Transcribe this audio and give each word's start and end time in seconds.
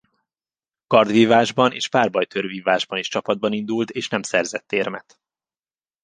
Kardvívásban 0.87 1.71
és 1.71 1.89
párbajtőrvívásban 1.89 2.99
is 2.99 3.07
csapatban 3.07 3.53
indult 3.53 3.89
és 3.89 4.07
nem 4.09 4.21
szerzett 4.23 4.71
érmet. 4.71 5.19